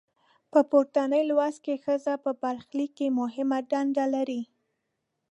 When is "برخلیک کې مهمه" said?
2.43-3.59